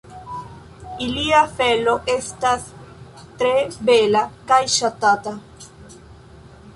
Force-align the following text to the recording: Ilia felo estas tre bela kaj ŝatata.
Ilia 1.07 1.41
felo 1.59 1.91
estas 2.13 2.65
tre 3.41 3.53
bela 3.91 4.23
kaj 4.53 4.61
ŝatata. 4.77 5.35